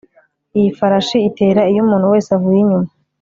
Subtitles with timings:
[0.57, 2.89] Iyi farashi itera iyo umuntu wese avuye inyuma